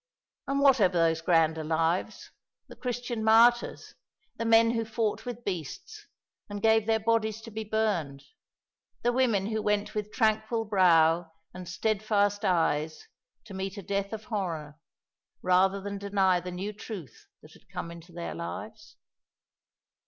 [0.47, 2.31] And what of those grander lives,
[2.67, 3.93] the Christian martyrs,
[4.35, 6.07] the men who fought with beasts,
[6.49, 8.23] and gave their bodies to be burned,
[9.03, 13.07] the women who went with tranquil brow and steadfast eyes
[13.45, 14.79] to meet a death of horror,
[15.43, 18.95] rather than deny the new truth that had come into their lives?